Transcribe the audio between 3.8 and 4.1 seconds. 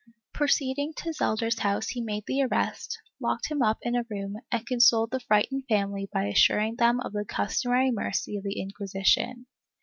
in a